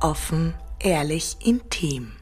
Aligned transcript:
offen, 0.00 0.54
ehrlich, 0.80 1.36
intim. 1.44 2.12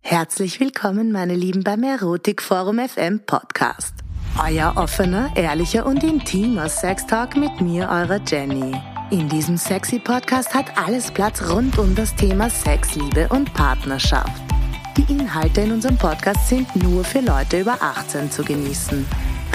Herzlich 0.00 0.60
willkommen, 0.60 1.10
meine 1.12 1.34
Lieben, 1.34 1.64
beim 1.64 1.82
Erotik 1.82 2.40
Forum 2.42 2.78
FM 2.78 3.20
Podcast. 3.26 3.94
Euer 4.42 4.74
offener, 4.76 5.30
ehrlicher 5.34 5.86
und 5.86 6.04
intimer 6.04 6.68
Sextalk 6.68 7.36
mit 7.36 7.60
mir, 7.60 7.88
eurer 7.88 8.20
Jenny. 8.26 8.74
In 9.10 9.28
diesem 9.28 9.56
sexy 9.56 9.98
Podcast 9.98 10.54
hat 10.54 10.76
alles 10.76 11.10
Platz 11.10 11.42
rund 11.48 11.78
um 11.78 11.94
das 11.94 12.14
Thema 12.14 12.50
Sex, 12.50 12.94
Liebe 12.94 13.28
und 13.28 13.52
Partnerschaft. 13.54 14.42
Die 14.96 15.12
Inhalte 15.12 15.62
in 15.62 15.72
unserem 15.72 15.96
Podcast 15.96 16.48
sind 16.48 16.74
nur 16.76 17.04
für 17.04 17.20
Leute 17.20 17.60
über 17.60 17.80
18 17.80 18.30
zu 18.30 18.44
genießen. 18.44 19.06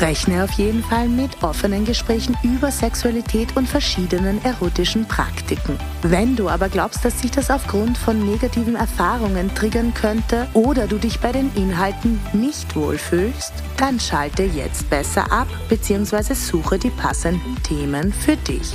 Rechne 0.02 0.44
auf 0.44 0.52
jeden 0.54 0.84
Fall 0.84 1.08
mit 1.08 1.44
offenen 1.44 1.86
Gesprächen 1.86 2.36
über 2.44 2.72
Sexualität 2.72 3.56
und 3.56 3.68
verschiedenen 3.70 4.44
erotischen 4.44 5.08
Praktiken. 5.08 5.78
Wenn 6.02 6.36
du 6.36 6.50
aber 6.50 6.70
glaubst, 6.70 7.06
dass 7.06 7.22
sich 7.22 7.32
das 7.32 7.52
aufgrund 7.52 7.98
von 7.98 8.26
negativen 8.26 8.76
Erfahrungen 8.76 9.54
triggern 9.54 9.94
könnte 9.94 10.48
oder 10.54 10.88
du 10.88 10.98
dich 10.98 11.20
bei 11.20 11.32
den 11.32 11.52
Inhalten 11.56 12.20
nicht 12.34 12.76
wohlfühlst, 12.76 13.54
dann 13.78 14.00
schalte 14.00 14.44
jetzt 14.44 14.90
besser 14.90 15.32
ab 15.32 15.48
bzw. 15.70 16.34
suche 16.34 16.80
die 16.80 16.90
passenden 16.90 17.62
Themen 17.64 18.12
für 18.12 18.36
dich. 18.38 18.74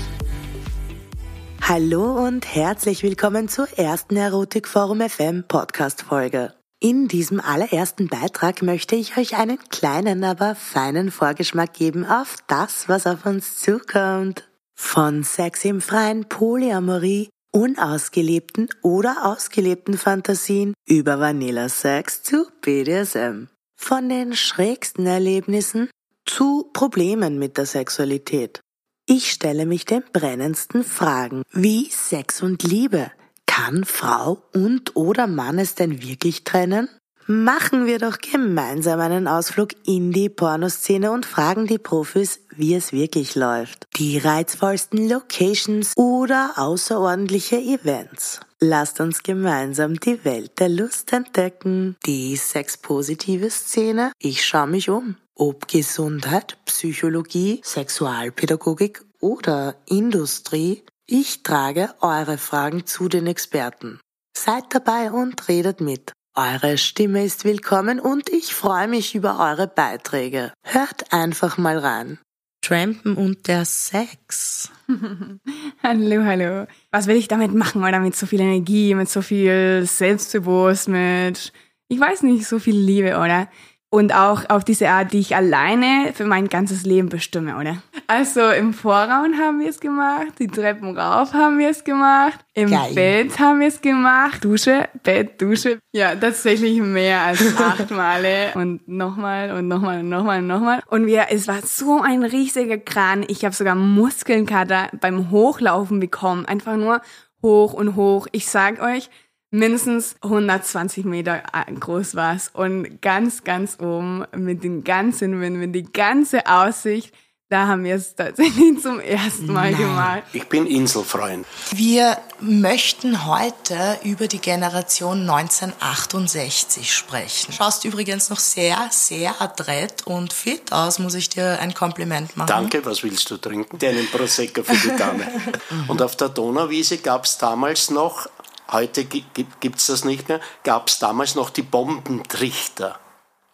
Hallo 1.61 2.25
und 2.25 2.55
herzlich 2.55 3.03
willkommen 3.03 3.49
zur 3.49 3.67
ersten 3.77 4.17
Erotik 4.17 4.69
Forum 4.69 5.01
FM 5.01 5.45
Podcast 5.49 6.03
Folge. 6.03 6.56
In 6.79 7.09
diesem 7.09 7.41
allerersten 7.41 8.09
Beitrag 8.09 8.61
möchte 8.61 8.97
ich 8.97 9.17
euch 9.17 9.37
einen 9.37 9.59
kleinen, 9.71 10.25
aber 10.25 10.55
feinen 10.55 11.11
Vorgeschmack 11.11 11.73
geben 11.73 12.05
auf 12.05 12.37
das, 12.49 12.87
was 12.87 13.07
auf 13.07 13.25
uns 13.25 13.57
zukommt. 13.57 14.47
Von 14.75 15.25
Sex 15.25 15.65
im 15.65 15.81
Freien, 15.81 16.29
Polyamorie, 16.29 17.31
unausgelebten 17.51 18.69
oder 18.83 19.25
ausgelebten 19.25 19.97
Fantasien 19.97 20.75
über 20.87 21.19
Vanilla-Sex 21.19 22.23
zu 22.23 22.47
BDSM. 22.61 23.49
Von 23.75 24.09
den 24.11 24.35
schrägsten 24.35 25.07
Erlebnissen 25.07 25.89
zu 26.27 26.69
Problemen 26.75 27.39
mit 27.39 27.57
der 27.57 27.65
Sexualität. 27.65 28.61
Ich 29.07 29.31
stelle 29.31 29.65
mich 29.65 29.87
den 29.87 30.03
brennendsten 30.13 30.85
Fragen 30.85 31.43
wie 31.53 31.89
Sex 31.89 32.43
und 32.43 32.65
Liebe– 32.65 33.11
kann 33.57 33.85
Frau 33.85 34.43
und 34.53 34.97
oder 34.97 35.27
Mann 35.27 35.59
es 35.59 35.75
denn 35.75 36.03
wirklich 36.03 36.45
trennen? 36.45 36.91
Machen 37.27 37.87
wir 37.87 37.99
doch 37.99 38.19
gemeinsam 38.19 39.01
einen 39.01 39.27
Ausflug 39.27 39.71
in 39.87 40.13
die 40.13 40.29
Pornoszene 40.29 41.11
und 41.11 41.25
fragen 41.25 41.67
die 41.67 41.79
Profis, 41.79 42.41
wie 42.55 42.75
es 42.75 42.93
wirklich 42.93 43.35
läuft. 43.35 43.87
Die 43.97 44.19
reizvollsten 44.19 45.09
Locations 45.09 45.95
oder 45.97 46.53
außerordentliche 46.57 47.57
Events. 47.57 48.41
Lasst 48.61 49.01
uns 49.01 49.23
gemeinsam 49.23 49.99
die 50.01 50.23
Welt 50.27 50.61
der 50.61 50.69
Lust 50.69 51.15
entdecken. 51.15 51.97
Die 52.05 52.37
sexpositive 52.37 53.49
Szene. 53.49 54.13
Ich 54.19 54.45
schaue 54.45 54.67
mich 54.67 54.91
um. 54.91 55.17
Ob 55.35 55.67
Gesundheit, 55.67 56.59
Psychologie, 56.67 57.63
Sexualpädagogik 57.65 59.03
oder 59.21 59.77
Industrie, 59.87 60.83
ich 61.09 61.43
trage 61.45 61.95
eure 62.01 62.37
Fragen 62.37 62.85
zu 62.85 63.09
den 63.09 63.27
Experten. 63.27 64.01
Seid 64.37 64.65
dabei 64.71 65.13
und 65.13 65.49
redet 65.49 65.81
mit. 65.81 66.13
Eure 66.35 66.77
Stimme 66.79 67.25
ist 67.25 67.45
willkommen 67.45 68.01
und 68.01 68.29
ich 68.29 68.55
freue 68.55 68.89
mich 68.89 69.15
über 69.15 69.39
eure 69.39 69.69
Beiträge. 69.69 70.53
Hört 70.65 71.13
einfach 71.13 71.59
mal 71.59 71.79
rein. 71.79 72.19
Trampen 72.61 73.17
und 73.17 73.47
der 73.47 73.65
Sex. 73.65 74.73
hallo, 75.83 76.25
hallo. 76.25 76.67
Was 76.91 77.07
will 77.07 77.17
ich 77.17 77.29
damit 77.29 77.55
machen, 77.55 77.85
oder 77.85 78.01
mit 78.01 78.17
so 78.17 78.27
viel 78.27 78.41
Energie, 78.41 78.95
mit 78.95 79.09
so 79.09 79.23
viel 79.23 79.87
Selbstbewusst, 79.87 80.89
mit, 80.89 81.53
ich 81.89 82.01
weiß 82.01 82.25
nicht, 82.25 82.47
so 82.47 82.59
viel 82.59 82.77
Liebe, 82.77 83.17
oder? 83.17 83.49
Und 83.97 84.15
auch 84.15 84.51
auf 84.51 84.63
diese 84.63 84.91
Art, 84.91 85.15
die 85.15 85.21
ich 85.21 85.35
alleine 85.35 86.13
für 86.13 86.27
mein 86.27 86.51
ganzes 86.51 86.85
Leben 86.85 87.09
bestimme, 87.09 87.57
oder? 87.57 87.79
Also 88.09 88.51
im 88.51 88.75
Vorraum 88.75 89.39
haben 89.39 89.59
wir 89.59 89.71
es 89.71 89.81
gemacht, 89.81 90.35
die 90.39 90.49
Treppen 90.49 90.99
rauf 90.99 91.33
haben 91.33 91.59
wir 91.59 91.71
es 91.71 91.83
gemacht, 91.83 92.39
im 92.53 92.69
Geil. 92.71 92.93
Bett 92.95 93.39
haben 93.39 93.61
wir 93.61 93.69
es 93.69 93.81
gemacht, 93.81 94.45
Dusche, 94.45 94.87
Bett, 95.03 95.41
Dusche. 95.41 95.79
Ja, 95.93 96.15
tatsächlich 96.15 96.79
mehr 96.83 97.23
als 97.23 97.43
acht 97.59 97.91
Male 97.91 98.53
und 98.55 98.87
nochmal 98.87 99.53
und 99.53 99.67
nochmal 99.67 100.01
und 100.01 100.11
nochmal 100.11 100.41
und 100.41 100.47
nochmal. 100.47 100.83
Und 100.89 101.07
wir, 101.07 101.29
es 101.31 101.49
war 101.49 101.63
so 101.63 102.03
ein 102.03 102.23
riesiger 102.23 102.77
Kran. 102.77 103.25
Ich 103.29 103.47
habe 103.47 103.55
sogar 103.55 103.77
Muskelkater 103.77 104.91
beim 105.01 105.31
Hochlaufen 105.31 106.01
bekommen. 106.01 106.45
Einfach 106.45 106.77
nur 106.77 107.01
hoch 107.41 107.73
und 107.73 107.97
hoch. 107.97 108.27
Ich 108.33 108.47
sag 108.47 108.79
euch, 108.83 109.09
mindestens 109.57 110.17
120 110.23 111.05
Meter 111.05 111.43
groß 111.81 112.15
war 112.15 112.35
es 112.35 112.49
und 112.53 113.01
ganz, 113.03 113.45
ganz 113.45 113.79
oben 113.81 114.25
mit 114.37 114.63
den 114.63 114.85
ganzen 114.85 115.41
Wind, 115.41 115.57
mit 115.57 115.75
die 115.75 115.91
ganze 115.91 116.47
Aussicht. 116.47 117.13
Da 117.49 117.69
haben 117.69 117.85
wir 117.85 117.95
es 117.95 118.17
tatsächlich 118.17 118.81
zum 118.83 118.99
ersten 118.99 119.53
Mal 119.53 119.71
Nein. 119.71 119.81
gemacht. 119.81 120.23
Ich 120.33 120.49
bin 120.49 120.67
Inselfreund. 120.67 121.47
Wir 121.71 122.19
möchten 122.41 123.25
heute 123.25 124.01
über 124.03 124.27
die 124.27 124.41
Generation 124.41 125.21
1968 125.21 126.93
sprechen. 126.93 127.53
Schaust 127.53 127.85
übrigens 127.85 128.31
noch 128.31 128.41
sehr, 128.41 128.89
sehr 128.91 129.41
adrett 129.41 130.05
und 130.09 130.33
fit 130.33 130.73
aus, 130.73 130.99
muss 130.99 131.15
ich 131.15 131.29
dir 131.29 131.61
ein 131.61 131.73
Kompliment 131.73 132.37
machen. 132.37 132.49
Danke, 132.49 132.85
was 132.85 133.05
willst 133.05 133.31
du 133.31 133.37
trinken? 133.37 133.79
Deinen 133.79 134.09
Prosecco 134.09 134.65
für 134.65 134.75
die 134.75 134.97
Dame. 134.97 135.25
und 135.89 136.03
auf 136.03 136.17
der 136.17 136.31
Donauwiese 136.31 136.99
gab 136.99 137.27
es 137.27 137.39
damals 137.39 137.91
noch 137.91 138.27
heute 138.71 139.05
gibt 139.05 139.79
es 139.79 139.87
das 139.87 140.05
nicht 140.05 140.29
mehr, 140.29 140.41
gab 140.65 140.89
es 140.89 140.99
damals 140.99 141.35
noch 141.35 141.51
die 141.51 141.63
Bombentrichter. 141.63 142.99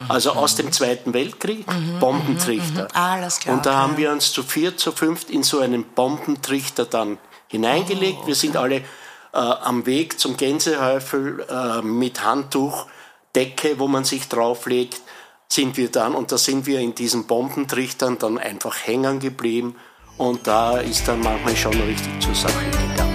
Also 0.08 0.32
aus 0.32 0.56
dem 0.56 0.72
Zweiten 0.72 1.14
Weltkrieg, 1.14 1.66
mhm, 1.70 2.00
Bombentrichter. 2.00 2.84
Mhm, 2.84 2.88
Alles 2.94 3.38
klar. 3.38 3.56
Und 3.56 3.66
da 3.66 3.76
haben 3.76 3.96
wir 3.96 4.10
uns 4.10 4.32
zu 4.32 4.42
vier, 4.42 4.76
zu 4.76 4.92
fünft 4.92 5.30
in 5.30 5.42
so 5.42 5.60
einen 5.60 5.84
Bombentrichter 5.84 6.84
dann 6.84 7.18
hineingelegt. 7.48 8.14
Oh, 8.14 8.18
okay. 8.18 8.26
Wir 8.26 8.34
sind 8.34 8.56
alle 8.56 8.76
äh, 8.76 8.82
am 9.32 9.86
Weg 9.86 10.18
zum 10.18 10.36
Gänsehäufel 10.36 11.46
äh, 11.48 11.82
mit 11.82 12.24
Handtuch, 12.24 12.86
Decke, 13.34 13.78
wo 13.78 13.88
man 13.88 14.04
sich 14.04 14.28
drauflegt, 14.28 15.00
sind 15.48 15.76
wir 15.76 15.90
dann 15.90 16.14
und 16.14 16.32
da 16.32 16.38
sind 16.38 16.66
wir 16.66 16.80
in 16.80 16.94
diesen 16.94 17.26
Bombentrichtern 17.26 18.18
dann 18.18 18.38
einfach 18.38 18.76
hängen 18.86 19.20
geblieben 19.20 19.76
und 20.16 20.46
da 20.46 20.78
ist 20.78 21.08
dann 21.08 21.20
manchmal 21.20 21.56
schon 21.56 21.72
richtig 21.72 22.20
zur 22.20 22.34
Sache 22.34 22.64
gegangen. 22.70 23.11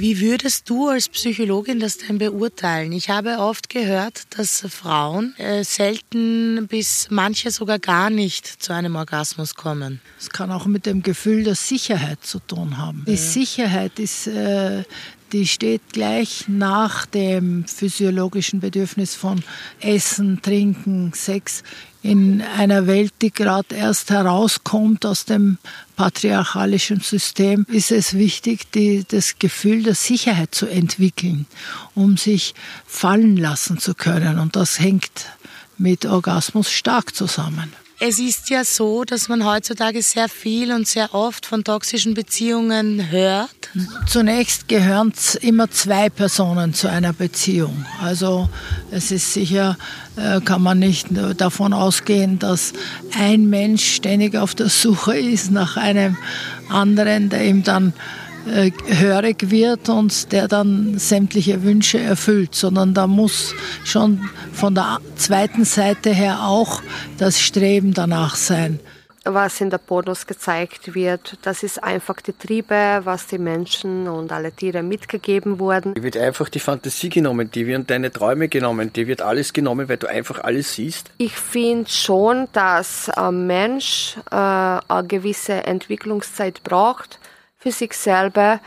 Wie 0.00 0.20
würdest 0.20 0.70
du 0.70 0.86
als 0.86 1.08
Psychologin 1.08 1.80
das 1.80 1.98
denn 1.98 2.18
beurteilen? 2.18 2.92
Ich 2.92 3.10
habe 3.10 3.38
oft 3.38 3.68
gehört, 3.68 4.38
dass 4.38 4.60
Frauen 4.68 5.34
äh, 5.38 5.64
selten 5.64 6.68
bis 6.68 7.08
manche 7.10 7.50
sogar 7.50 7.80
gar 7.80 8.08
nicht 8.08 8.46
zu 8.46 8.72
einem 8.72 8.94
Orgasmus 8.94 9.56
kommen. 9.56 10.00
Es 10.16 10.30
kann 10.30 10.52
auch 10.52 10.66
mit 10.66 10.86
dem 10.86 11.02
Gefühl 11.02 11.42
der 11.42 11.56
Sicherheit 11.56 12.22
zu 12.22 12.38
tun 12.38 12.78
haben. 12.78 13.04
Die 13.08 13.16
Sicherheit 13.16 13.98
ist 13.98 14.28
äh, 14.28 14.84
die 15.32 15.46
steht 15.46 15.92
gleich 15.92 16.44
nach 16.48 17.06
dem 17.06 17.64
physiologischen 17.64 18.60
Bedürfnis 18.60 19.14
von 19.14 19.42
Essen, 19.80 20.40
Trinken, 20.42 21.12
Sex 21.14 21.62
in 22.02 22.42
einer 22.42 22.86
Welt, 22.86 23.12
die 23.22 23.32
gerade 23.32 23.74
erst 23.74 24.10
herauskommt 24.10 25.04
aus 25.04 25.24
dem 25.24 25.58
patriarchalischen 25.96 27.00
System, 27.00 27.66
ist 27.68 27.90
es 27.90 28.14
wichtig, 28.14 28.70
die, 28.72 29.04
das 29.06 29.38
Gefühl 29.38 29.82
der 29.82 29.94
Sicherheit 29.94 30.54
zu 30.54 30.66
entwickeln, 30.66 31.46
um 31.94 32.16
sich 32.16 32.54
fallen 32.86 33.36
lassen 33.36 33.78
zu 33.78 33.94
können. 33.94 34.38
Und 34.38 34.56
das 34.56 34.78
hängt 34.78 35.26
mit 35.76 36.06
Orgasmus 36.06 36.70
stark 36.70 37.14
zusammen. 37.14 37.72
Es 38.00 38.20
ist 38.20 38.48
ja 38.48 38.64
so, 38.64 39.02
dass 39.02 39.28
man 39.28 39.44
heutzutage 39.44 40.02
sehr 40.02 40.28
viel 40.28 40.72
und 40.72 40.86
sehr 40.86 41.14
oft 41.14 41.44
von 41.44 41.64
toxischen 41.64 42.14
Beziehungen 42.14 43.10
hört. 43.10 43.50
Zunächst 44.06 44.68
gehören 44.68 45.12
immer 45.40 45.68
zwei 45.70 46.08
Personen 46.08 46.74
zu 46.74 46.88
einer 46.88 47.12
Beziehung. 47.12 47.84
Also 48.00 48.48
es 48.92 49.10
ist 49.10 49.32
sicher, 49.34 49.76
äh, 50.14 50.40
kann 50.40 50.62
man 50.62 50.78
nicht 50.78 51.08
davon 51.36 51.72
ausgehen, 51.72 52.38
dass 52.38 52.72
ein 53.18 53.50
Mensch 53.50 53.96
ständig 53.96 54.36
auf 54.36 54.54
der 54.54 54.68
Suche 54.68 55.18
ist 55.18 55.50
nach 55.50 55.76
einem 55.76 56.16
anderen, 56.68 57.30
der 57.30 57.44
ihm 57.44 57.64
dann 57.64 57.88
äh, 57.88 58.27
hörig 58.46 59.50
wird 59.50 59.88
und 59.88 60.32
der 60.32 60.48
dann 60.48 60.98
sämtliche 60.98 61.62
Wünsche 61.62 61.98
erfüllt, 61.98 62.54
sondern 62.54 62.94
da 62.94 63.06
muss 63.06 63.54
schon 63.84 64.28
von 64.52 64.74
der 64.74 64.98
zweiten 65.16 65.64
Seite 65.64 66.10
her 66.10 66.40
auch 66.42 66.82
das 67.18 67.40
Streben 67.40 67.94
danach 67.94 68.36
sein. 68.36 68.80
was 69.34 69.60
in 69.60 69.70
der 69.70 69.78
Pornos 69.78 70.26
gezeigt 70.26 70.94
wird. 70.94 71.38
Das 71.42 71.62
ist 71.62 71.82
einfach 71.82 72.20
die 72.20 72.32
Triebe, 72.32 73.00
was 73.04 73.26
die 73.26 73.38
Menschen 73.38 74.08
und 74.08 74.32
alle 74.32 74.52
Tiere 74.52 74.82
mitgegeben 74.82 75.58
wurden. 75.58 75.94
Die 75.94 76.02
wird 76.02 76.16
einfach 76.16 76.48
die 76.48 76.60
Fantasie 76.60 77.08
genommen, 77.08 77.50
die 77.50 77.66
werden 77.66 77.86
deine 77.86 78.10
Träume 78.10 78.48
genommen, 78.48 78.92
die 78.92 79.06
wird 79.06 79.20
alles 79.20 79.52
genommen, 79.52 79.88
weil 79.88 79.98
du 79.98 80.06
einfach 80.06 80.42
alles 80.42 80.74
siehst. 80.74 81.10
Ich 81.18 81.32
finde 81.32 81.90
schon, 81.90 82.48
dass 82.52 83.10
ein 83.10 83.46
Mensch 83.46 84.16
äh, 84.30 84.34
eine 84.34 85.06
gewisse 85.06 85.64
Entwicklungszeit 85.64 86.62
braucht 86.62 87.18
für 87.58 87.72
sich 87.72 87.92
selber 87.92 88.60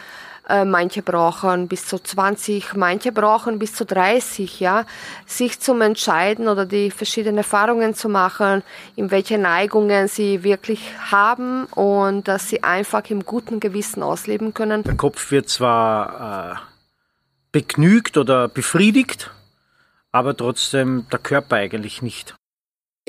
äh, 0.50 0.66
manche 0.66 1.02
brauchen 1.02 1.68
bis 1.68 1.86
zu 1.86 1.98
20, 1.98 2.74
manche 2.76 3.12
brauchen 3.12 3.58
bis 3.58 3.74
zu 3.74 3.86
30, 3.86 4.60
ja, 4.60 4.86
sich 5.26 5.60
zum 5.60 5.82
Entscheiden 5.82 6.48
oder 6.48 6.66
die 6.66 6.92
verschiedenen 6.92 7.38
Erfahrungen 7.38 7.94
zu 7.96 8.10
machen, 8.10 8.64
in 8.96 9.12
welche 9.12 9.38
Neigungen 9.38 10.08
sie 10.08 10.44
wirklich 10.44 10.82
haben 11.10 11.66
und 11.66 12.28
dass 12.28 12.50
sie 12.50 12.64
einfach 12.64 13.10
im 13.10 13.24
guten 13.24 13.60
Gewissen 13.60 14.04
ausleben 14.04 14.54
können. 14.54 14.84
Der 14.84 14.96
Kopf 14.96 15.32
wird 15.32 15.48
zwar 15.48 16.56
äh, 16.56 16.60
begnügt 17.52 18.18
oder 18.18 18.50
befriedigt, 18.50 19.32
aber 20.12 20.36
trotzdem 20.36 21.08
der 21.12 21.20
Körper 21.20 21.58
eigentlich 21.58 22.02
nicht. 22.02 22.36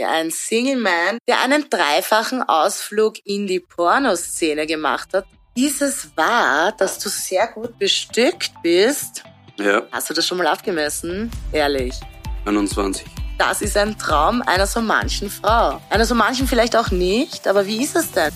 Ein 0.01 0.31
Single 0.31 0.77
Man, 0.77 1.19
der 1.29 1.41
einen 1.43 1.69
dreifachen 1.69 2.43
Ausflug 2.43 3.17
in 3.25 3.47
die 3.47 3.61
Pornoszene 3.61 4.67
gemacht 4.67 5.11
hat, 5.13 5.27
ist 5.55 5.83
es 5.83 6.17
wahr, 6.17 6.73
dass 6.73 6.99
du 6.99 7.09
sehr 7.09 7.47
gut 7.49 7.79
bestückt 7.79 8.53
bist? 8.63 9.23
Ja. 9.59 9.83
Hast 9.93 10.09
du 10.11 10.15
das 10.15 10.27
schon 10.27 10.39
mal 10.39 10.47
abgemessen? 10.47 11.31
Ehrlich. 11.53 12.01
21. 12.47 13.07
Das 13.39 13.61
ist 13.61 13.77
ein 13.77 13.99
Traum 13.99 14.43
einer 14.43 14.67
so 14.67 14.81
manchen 14.81 15.29
Frau. 15.31 15.81
Einer 15.91 16.07
so 16.07 16.15
manchen 16.15 16.47
vielleicht 16.47 16.77
auch 16.77 16.91
nicht, 16.91 17.47
aber 17.47 17.67
wie 17.67 17.83
ist 17.83 17.97
es 17.97 18.11
denn? 18.13 18.33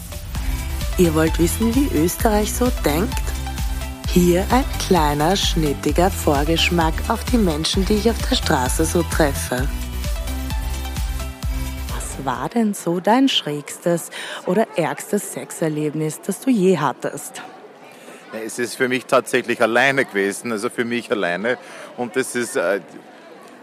Ihr 0.98 1.14
wollt 1.14 1.38
wissen, 1.38 1.74
wie 1.74 1.96
Österreich 1.96 2.52
so 2.52 2.70
denkt? 2.84 3.14
Hier 4.12 4.46
ein 4.50 4.64
kleiner, 4.86 5.36
schnittiger 5.36 6.10
Vorgeschmack 6.10 6.94
auf 7.08 7.24
die 7.24 7.38
Menschen, 7.38 7.84
die 7.84 7.94
ich 7.94 8.10
auf 8.10 8.16
der 8.28 8.36
Straße 8.36 8.84
so 8.84 9.02
treffe 9.02 9.68
war 12.24 12.48
denn 12.48 12.74
so 12.74 13.00
dein 13.00 13.28
schrägstes 13.28 14.10
oder 14.46 14.66
ärgstes 14.76 15.32
Sexerlebnis, 15.32 16.20
das 16.20 16.40
du 16.40 16.50
je 16.50 16.78
hattest? 16.78 17.42
Es 18.44 18.58
ist 18.58 18.76
für 18.76 18.88
mich 18.88 19.06
tatsächlich 19.06 19.62
alleine 19.62 20.04
gewesen, 20.04 20.52
also 20.52 20.68
für 20.68 20.84
mich 20.84 21.10
alleine. 21.10 21.58
Und 21.96 22.16
das 22.16 22.34
ist 22.34 22.56
äh, 22.56 22.80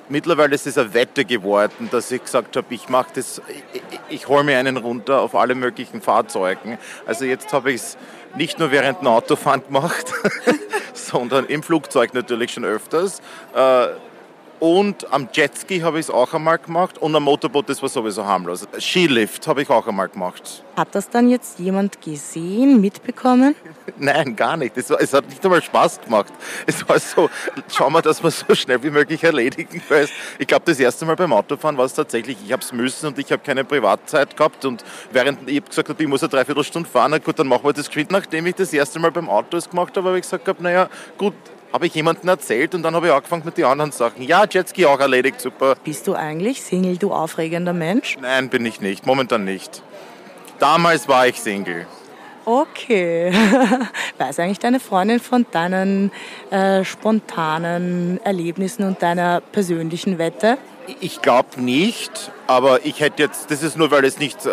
mittlerweile 0.10 0.56
ist 0.56 0.68
es 0.68 0.78
eine 0.78 0.94
Wette 0.94 1.26
geworden, 1.26 1.90
dass 1.92 2.12
ich 2.12 2.24
gesagt 2.24 2.56
habe, 2.56 2.74
ich 2.74 2.90
mache 2.90 3.10
das, 3.16 3.42
ich, 3.74 3.82
ich 4.10 4.28
hole 4.28 4.44
mir 4.44 4.58
einen 4.58 4.78
runter 4.78 5.22
auf 5.22 5.36
alle 5.36 5.56
möglichen 5.56 6.02
Fahrzeugen. 6.02 6.78
Also 7.06 7.26
jetzt 7.26 7.52
habe 7.54 7.72
ich 7.72 7.82
es 7.82 7.98
nicht 8.36 8.60
nur 8.60 8.72
während 8.72 9.02
dem 9.02 9.08
Autofahren 9.08 9.64
gemacht, 9.66 10.14
sondern 10.94 11.46
im 11.46 11.64
Flugzeug 11.64 12.14
natürlich 12.14 12.54
schon 12.54 12.66
öfters. 12.66 13.22
Äh, 13.56 13.88
und 14.64 15.12
am 15.12 15.28
Jetski 15.34 15.82
habe 15.82 16.00
ich 16.00 16.06
es 16.06 16.10
auch 16.10 16.34
einmal 16.34 16.58
gemacht 16.58 16.98
und 16.98 17.14
am 17.14 17.24
Motorboot, 17.24 17.68
das 17.68 17.82
war 17.82 17.90
sowieso 17.90 18.24
harmlos. 18.24 18.66
Skilift 18.80 19.46
habe 19.46 19.62
ich 19.62 19.70
auch 19.70 19.86
einmal 19.86 20.08
gemacht. 20.08 20.64
Hat 20.78 20.96
das 20.96 21.10
dann 21.10 21.30
jetzt 21.30 21.60
jemand 21.60 22.02
gesehen, 22.02 22.80
mitbekommen? 22.80 23.56
Nein, 23.98 24.38
gar 24.38 24.56
nicht. 24.56 24.78
Es, 24.78 24.90
war, 24.90 25.02
es 25.02 25.12
hat 25.14 25.28
nicht 25.28 25.44
einmal 25.44 25.62
Spaß 25.62 26.00
gemacht. 26.00 26.32
Es 26.66 26.88
war 26.88 26.98
so, 26.98 27.30
schauen 27.68 27.92
wir, 27.92 28.02
dass 28.02 28.24
wir 28.24 28.32
so 28.32 28.56
schnell 28.56 28.82
wie 28.82 28.90
möglich 28.90 29.22
erledigen. 29.22 29.82
Weil 29.90 30.08
ich 30.40 30.48
glaube, 30.48 30.64
das 30.64 30.80
erste 30.80 31.06
Mal 31.06 31.18
beim 31.18 31.34
Autofahren 31.34 31.78
war 31.78 31.84
es 31.84 31.94
tatsächlich, 31.94 32.38
ich 32.46 32.54
habe 32.54 32.64
es 32.64 32.72
müssen 32.72 33.08
und 33.08 33.20
ich 33.20 33.34
habe 33.34 33.44
keine 33.44 33.66
Privatzeit 33.66 34.38
gehabt. 34.38 34.64
Und 34.64 34.86
während 35.12 35.50
ich 35.50 35.66
gesagt 35.66 35.90
habe, 35.90 36.02
ich 36.02 36.08
muss 36.08 36.24
eine 36.24 36.30
Dreiviertelstunde 36.30 36.88
fahren, 36.88 37.12
na 37.12 37.18
gut, 37.18 37.38
dann 37.38 37.50
machen 37.50 37.66
wir 37.66 37.74
das 37.74 37.88
geschwind. 37.88 38.12
Nachdem 38.12 38.46
ich 38.46 38.56
das 38.56 38.72
erste 38.72 38.98
Mal 39.00 39.12
beim 39.12 39.28
Auto 39.28 39.60
gemacht 39.60 39.98
habe, 39.98 40.08
habe 40.08 40.20
ich 40.20 40.24
gesagt, 40.24 40.62
naja, 40.62 40.88
gut, 41.18 41.34
habe 41.74 41.88
ich 41.88 41.96
jemandem 41.96 42.30
erzählt 42.30 42.76
und 42.76 42.84
dann 42.84 42.96
habe 42.96 43.08
ich 43.08 43.14
angefangen 43.14 43.44
mit 43.44 43.58
den 43.58 43.66
anderen 43.66 43.92
Sachen. 43.92 44.22
Ja, 44.22 44.46
Jetski 44.50 44.86
auch 44.86 45.00
erledigt, 45.00 45.42
super. 45.42 45.76
Bist 45.84 46.08
du 46.08 46.14
eigentlich 46.14 46.62
Single, 46.62 46.98
du 46.98 47.12
aufregender 47.12 47.74
Mensch? 47.74 48.16
Nein, 48.22 48.50
bin 48.50 48.66
ich 48.66 48.80
nicht, 48.80 49.08
momentan 49.08 49.44
nicht. 49.44 49.82
Damals 50.60 51.08
war 51.08 51.28
ich 51.28 51.42
Single. 51.42 51.88
Okay. 52.46 53.34
Weiß 54.18 54.40
eigentlich 54.40 54.60
deine 54.60 54.80
Freundin 54.80 55.20
von 55.20 55.46
deinen 55.52 56.12
äh, 56.52 56.84
spontanen 56.84 58.20
Erlebnissen 58.24 58.86
und 58.86 59.02
deiner 59.02 59.42
persönlichen 59.42 60.20
Wette? 60.20 60.58
Ich 61.00 61.22
glaube 61.22 61.62
nicht, 61.62 62.32
aber 62.48 62.86
ich 62.86 63.00
hätte 63.00 63.24
jetzt, 63.24 63.50
das 63.50 63.64
ist 63.64 63.78
nur, 63.78 63.90
weil 63.92 64.04
es 64.04 64.20
nicht 64.20 64.46
äh, 64.46 64.50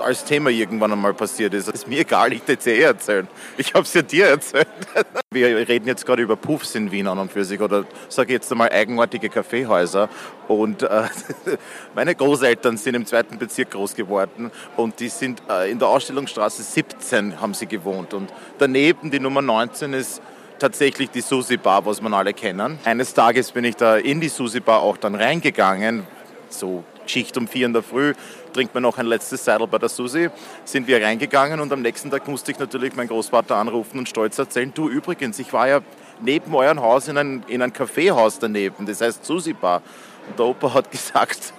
als 0.00 0.24
Thema 0.24 0.50
irgendwann 0.50 0.92
einmal 0.92 1.14
passiert 1.14 1.54
ist. 1.54 1.68
Das 1.68 1.74
ist 1.74 1.88
mir 1.88 2.00
egal, 2.00 2.32
ich 2.34 2.42
hätte 2.42 2.52
es 2.58 2.66
eh 2.66 2.80
erzählen. 2.80 3.28
Ich 3.56 3.72
habe 3.72 3.84
es 3.84 3.94
ja 3.94 4.02
dir 4.02 4.26
erzählt. 4.26 4.68
Wir 5.30 5.66
reden 5.68 5.86
jetzt 5.86 6.04
gerade 6.04 6.22
über 6.22 6.36
Puffs 6.36 6.74
in 6.74 6.92
Wien 6.92 7.06
an 7.06 7.18
und 7.18 7.32
für 7.32 7.44
sich 7.44 7.60
oder 7.60 7.84
sage 8.08 8.32
jetzt 8.32 8.52
einmal 8.52 8.70
eigenartige 8.70 9.28
Kaffeehäuser. 9.30 10.08
Und 10.48 10.82
äh, 10.82 11.04
meine 11.94 12.14
Großeltern 12.14 12.76
sind 12.76 12.94
im 12.94 13.06
zweiten 13.06 13.38
Bezirk 13.38 13.70
groß 13.70 13.94
geworden 13.94 14.50
und 14.76 15.00
die 15.00 15.08
sind 15.08 15.42
äh, 15.48 15.70
in 15.70 15.78
der 15.78 15.88
Ausstellungsstraße 15.88 16.62
17 16.62 17.40
haben 17.40 17.54
sie 17.54 17.66
gewohnt. 17.66 18.12
Und 18.12 18.30
daneben 18.58 19.10
die 19.10 19.20
Nummer 19.20 19.40
19 19.40 19.94
ist 19.94 20.20
tatsächlich 20.58 21.10
die 21.10 21.20
Susi 21.20 21.56
Bar, 21.56 21.84
was 21.86 22.00
man 22.00 22.14
alle 22.14 22.32
kennen. 22.32 22.78
Eines 22.84 23.14
Tages 23.14 23.52
bin 23.52 23.64
ich 23.64 23.76
da 23.76 23.96
in 23.96 24.20
die 24.20 24.28
Susi 24.28 24.60
Bar 24.60 24.80
auch 24.80 24.96
dann 24.96 25.14
reingegangen, 25.14 26.06
so 26.48 26.84
Schicht 27.06 27.36
um 27.36 27.48
vier 27.48 27.66
in 27.66 27.72
der 27.72 27.82
Früh, 27.82 28.14
trinkt 28.52 28.74
man 28.74 28.82
noch 28.82 28.98
ein 28.98 29.06
letztes 29.06 29.44
Seidel 29.44 29.66
bei 29.66 29.78
der 29.78 29.88
Susi, 29.88 30.30
sind 30.64 30.86
wir 30.86 31.02
reingegangen 31.02 31.60
und 31.60 31.72
am 31.72 31.82
nächsten 31.82 32.10
Tag 32.10 32.26
musste 32.28 32.52
ich 32.52 32.58
natürlich 32.58 32.94
meinen 32.94 33.08
Großvater 33.08 33.56
anrufen 33.56 33.98
und 33.98 34.08
stolz 34.08 34.38
erzählen, 34.38 34.72
du 34.72 34.88
übrigens, 34.88 35.38
ich 35.38 35.52
war 35.52 35.68
ja 35.68 35.80
neben 36.20 36.54
eurem 36.54 36.80
Haus 36.80 37.08
in 37.08 37.18
ein, 37.18 37.44
in 37.48 37.60
ein 37.62 37.72
Kaffeehaus 37.72 38.38
daneben, 38.38 38.86
das 38.86 39.00
heißt 39.00 39.24
Susi 39.24 39.52
Bar. 39.52 39.82
Und 40.28 40.38
der 40.38 40.46
Opa 40.46 40.72
hat 40.72 40.90
gesagt, 40.90 41.52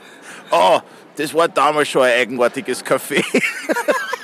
oh, 0.51 0.79
das 1.17 1.33
war 1.33 1.47
damals 1.47 1.89
schon 1.89 2.03
ein 2.03 2.13
eigenartiges 2.13 2.83
Café. 2.83 3.23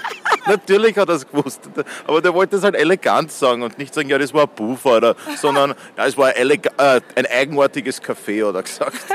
Natürlich 0.47 0.97
hat 0.97 1.09
er 1.09 1.15
es 1.15 1.27
gewusst. 1.27 1.61
Aber 2.07 2.21
der 2.21 2.33
wollte 2.33 2.55
es 2.55 2.63
halt 2.63 2.75
elegant 2.75 3.31
sagen 3.31 3.63
und 3.63 3.77
nicht 3.77 3.93
sagen, 3.93 4.09
ja, 4.09 4.17
das 4.17 4.33
war 4.33 4.43
ein 4.43 4.55
Buhfahrer, 4.55 5.15
sondern 5.37 5.73
ja, 5.97 6.05
es 6.05 6.17
war 6.17 6.29
ein, 6.29 6.49
äh, 6.49 7.01
ein 7.15 7.25
eigenartiges 7.25 8.01
Café, 8.01 8.47
hat 8.47 8.55
er 8.55 8.63
gesagt. 8.63 8.97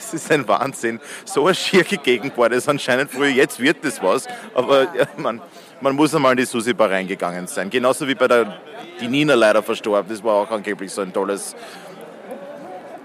Das 0.00 0.22
ist 0.24 0.32
ein 0.32 0.48
Wahnsinn. 0.48 0.98
So 1.24 1.46
eine 1.46 1.54
schierige 1.54 1.98
Gegend 1.98 2.36
war 2.36 2.48
das 2.48 2.68
anscheinend 2.68 3.12
früher. 3.12 3.28
Jetzt 3.28 3.60
wird 3.60 3.84
das 3.84 4.02
was. 4.02 4.26
Aber 4.54 4.82
ja, 4.96 5.06
man, 5.16 5.40
man 5.80 5.94
muss 5.94 6.12
einmal 6.12 6.32
in 6.32 6.38
die 6.38 6.46
Susi-Bar 6.46 6.90
reingegangen 6.90 7.46
sein. 7.46 7.70
Genauso 7.70 8.08
wie 8.08 8.16
bei 8.16 8.26
der 8.26 8.60
die 9.00 9.06
Nina 9.06 9.34
leider 9.34 9.62
verstorben. 9.62 10.10
Das 10.10 10.24
war 10.24 10.34
auch 10.34 10.50
angeblich 10.50 10.90
so 10.90 11.02
ein 11.02 11.12
tolles 11.12 11.54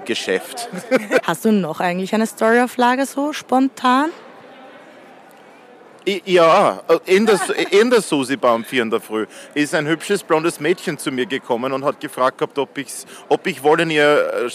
Geschäft. 0.05 0.69
Hast 1.23 1.45
du 1.45 1.51
noch 1.51 1.79
eigentlich 1.79 2.13
eine 2.13 2.25
Story 2.25 2.61
auf 2.61 2.77
Lager 2.77 3.05
so 3.05 3.33
spontan? 3.33 4.09
Ja, 6.07 6.83
in 7.05 7.25
der, 7.25 7.39
in 7.71 7.89
der 7.89 7.99
Susi-Bar 7.99 8.53
um 8.53 8.63
vier 8.63 8.83
in 8.83 8.91
der 8.91 8.99
Früh 8.99 9.25
ist 9.55 9.73
ein 9.73 9.87
hübsches 9.87 10.21
blondes 10.21 10.59
Mädchen 10.59 10.99
zu 10.99 11.11
mir 11.11 11.25
gekommen 11.25 11.73
und 11.73 11.83
hat 11.83 11.99
gefragt 11.99 12.37
gehabt, 12.37 12.59
ob, 12.59 12.77
ich's, 12.77 13.07
ob 13.27 13.47
ich 13.47 13.63
wollen 13.63 13.89
ihr 13.89 14.45
äh, 14.45 14.49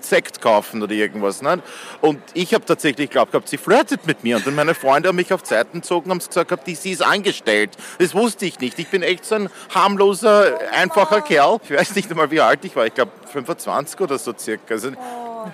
Sekt 0.00 0.40
kaufen 0.40 0.82
oder 0.82 0.92
irgendwas. 0.92 1.40
Ne? 1.40 1.62
Und 2.00 2.20
ich 2.34 2.52
habe 2.52 2.64
tatsächlich 2.64 3.10
geglaubt 3.10 3.30
gehabt, 3.30 3.48
sie 3.48 3.58
flirtet 3.58 4.08
mit 4.08 4.24
mir. 4.24 4.36
Und 4.36 4.46
dann 4.46 4.56
meine 4.56 4.74
Freunde 4.74 5.08
haben 5.08 5.16
mich 5.16 5.32
auf 5.32 5.44
Zeiten 5.44 5.82
gezogen 5.82 6.10
und 6.10 6.20
haben 6.20 6.26
gesagt 6.26 6.48
gehabt, 6.48 6.66
die, 6.66 6.74
sie 6.74 6.90
ist 6.90 7.02
angestellt. 7.02 7.70
Das 7.98 8.12
wusste 8.12 8.46
ich 8.46 8.58
nicht. 8.58 8.76
Ich 8.80 8.88
bin 8.88 9.02
echt 9.02 9.24
so 9.24 9.36
ein 9.36 9.50
harmloser, 9.72 10.58
einfacher 10.72 11.20
Kerl. 11.20 11.60
Ich 11.62 11.70
weiß 11.70 11.94
nicht 11.94 12.10
einmal, 12.10 12.30
wie 12.32 12.40
alt 12.40 12.64
ich 12.64 12.74
war. 12.74 12.86
Ich 12.86 12.94
glaube 12.94 13.12
25 13.32 14.00
oder 14.00 14.18
so 14.18 14.34
circa. 14.36 14.74
Also, 14.74 14.90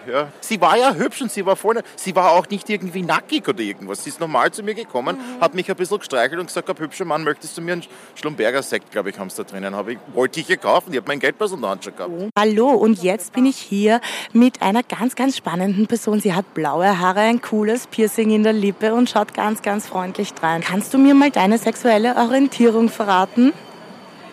ja. 0.07 0.28
Sie 0.40 0.61
war 0.61 0.76
ja 0.76 0.95
hübsch 0.95 1.23
und 1.23 1.30
sie 1.30 1.45
war 1.45 1.57
voll, 1.57 1.83
sie 1.97 2.14
war 2.14 2.33
auch 2.33 2.49
nicht 2.49 2.68
irgendwie 2.68 3.02
nackig 3.02 3.47
oder 3.49 3.61
irgendwas. 3.61 4.04
Sie 4.04 4.11
ist 4.11 4.21
normal 4.21 4.50
zu 4.50 4.62
mir 4.62 4.75
gekommen, 4.75 5.16
mhm. 5.16 5.40
hat 5.40 5.54
mich 5.54 5.71
ein 5.71 5.76
bisschen 5.76 5.99
gestreichelt 5.99 6.40
und 6.40 6.47
gesagt, 6.47 6.68
hübscher 6.78 7.04
Mann, 7.04 7.25
möchtest 7.25 7.57
du 7.57 7.62
mir 7.62 7.73
einen 7.73 7.85
Schlumberger 8.14 8.62
Sekt, 8.62 8.90
glaube 8.90 9.11
ich, 9.11 9.18
haben 9.18 9.30
sie 9.30 9.37
da 9.37 9.45
drinnen. 9.45 9.75
Habe 9.75 9.95
ich, 9.95 9.99
wollte 10.12 10.40
ich 10.40 10.47
hier 10.47 10.57
kaufen, 10.57 10.92
ich 10.92 10.99
habe 10.99 11.09
mein 11.09 11.21
Geldbörse 11.21 11.54
in 11.54 11.61
der 11.61 11.71
Hand 11.71 11.85
schon 11.85 11.97
gehabt. 11.97 12.12
Hallo, 12.38 12.71
und 12.71 13.02
jetzt 13.02 13.33
bin 13.33 13.47
ich 13.47 13.57
hier 13.57 14.00
mit 14.33 14.62
einer 14.62 14.83
ganz, 14.83 15.14
ganz 15.14 15.37
spannenden 15.37 15.87
Person. 15.87 16.21
Sie 16.21 16.35
hat 16.35 16.54
blaue 16.54 16.99
Haare, 16.99 17.21
ein 17.21 17.40
cooles 17.40 17.87
Piercing 17.87 18.30
in 18.30 18.42
der 18.42 18.52
Lippe 18.52 18.95
und 18.95 19.11
schaut 19.11 19.35
ganz, 19.35 19.62
ganz 19.62 19.87
freundlich 19.87 20.35
drein. 20.35 20.62
Kannst 20.62 20.95
du 20.95 20.99
mir 20.99 21.14
mal 21.14 21.30
deine 21.30 21.59
sexuelle 21.59 22.16
Orientierung 22.16 22.88
verraten? 22.88 23.52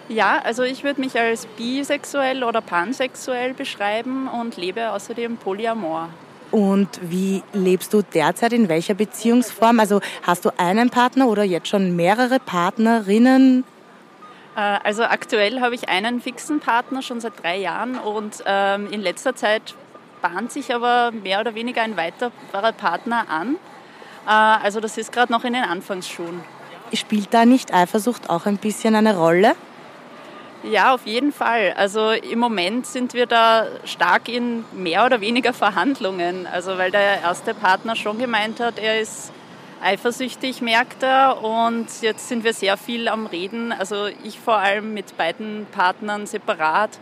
Ja, 0.08 0.40
also 0.44 0.64
ich 0.64 0.84
würde 0.84 1.02
mich 1.02 1.20
als 1.20 1.48
bisexuell 1.58 2.44
oder 2.44 2.62
pansexuell 2.62 3.54
beschreiben 3.54 4.28
und 4.28 4.56
lebe 4.56 4.92
außerdem 4.92 5.38
Polyamor. 5.38 6.10
Und 6.52 7.00
wie 7.02 7.44
lebst 7.54 7.92
du 7.94 8.02
derzeit 8.02 8.54
in 8.54 8.70
welcher 8.70 8.94
Beziehungsform? 8.94 9.80
Also 9.80 10.02
hast 10.22 10.46
du 10.46 10.52
einen 10.58 10.92
Partner 10.92 11.28
oder 11.28 11.44
jetzt 11.44 11.68
schon 11.68 11.96
mehrere 11.96 12.40
Partnerinnen? 12.40 13.64
Äh, 14.56 14.60
also 14.60 15.04
aktuell 15.04 15.60
habe 15.60 15.74
ich 15.74 15.90
einen 15.90 16.22
fixen 16.22 16.60
Partner 16.60 17.02
schon 17.02 17.20
seit 17.20 17.42
drei 17.42 17.58
Jahren 17.58 17.98
und 17.98 18.44
ähm, 18.46 18.88
in 18.92 19.02
letzter 19.02 19.36
Zeit 19.36 19.74
bahnt 20.22 20.52
sich 20.52 20.74
aber 20.74 21.12
mehr 21.12 21.40
oder 21.40 21.56
weniger 21.56 21.82
ein 21.82 21.98
weiterer 21.98 22.72
Partner 22.78 23.26
an. 23.28 23.56
Äh, 24.28 24.30
also 24.30 24.80
das 24.80 24.98
ist 24.98 25.12
gerade 25.12 25.32
noch 25.32 25.44
in 25.44 25.54
den 25.54 25.64
Anfangsschuhen. 25.64 26.42
Spielt 26.94 27.34
da 27.34 27.46
nicht 27.46 27.74
Eifersucht 27.74 28.30
auch 28.30 28.46
ein 28.46 28.58
bisschen 28.58 28.96
eine 28.96 29.18
Rolle? 29.18 29.56
Ja, 30.72 30.96
auf 30.96 31.06
jeden 31.06 31.32
Fall. 31.32 31.74
Also 31.78 32.10
im 32.10 32.40
Moment 32.40 32.88
sind 32.88 33.14
wir 33.14 33.28
da 33.28 33.68
stark 33.84 34.28
in 34.28 34.66
mehr 34.74 35.06
oder 35.06 35.22
weniger 35.22 35.54
Verhandlungen. 35.54 36.48
Also 36.48 36.80
weil 36.80 36.90
der 36.90 37.22
erste 37.22 37.54
Partner 37.54 37.96
schon 37.96 38.18
gemeint 38.18 38.60
hat, 38.60 38.80
er 38.80 39.00
ist 39.00 39.32
eifersüchtig, 39.84 40.64
merkt 40.64 41.04
er. 41.04 41.44
Und 41.44 41.88
jetzt 42.02 42.30
sind 42.30 42.44
wir 42.44 42.54
sehr 42.54 42.78
viel 42.78 43.08
am 43.10 43.28
Reden. 43.28 43.74
Also 43.74 44.08
ich 44.24 44.40
vor 44.40 44.56
allem 44.56 44.96
mit 44.96 45.16
beiden 45.18 45.68
Partnern 45.72 46.26
separat, 46.26 46.98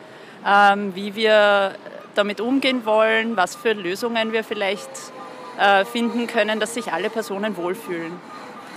ähm, 0.45 0.93
wie 0.93 1.15
wir 1.15 1.75
damit 2.15 2.41
umgehen 2.41 2.85
wollen, 2.85 3.37
was 3.37 3.55
für 3.55 3.71
Lösungen 3.71 4.33
wir 4.33 4.43
vielleicht 4.43 4.89
äh, 5.57 5.85
finden 5.85 6.27
können, 6.27 6.59
dass 6.59 6.73
sich 6.73 6.91
alle 6.91 7.09
Personen 7.09 7.55
wohlfühlen 7.55 8.11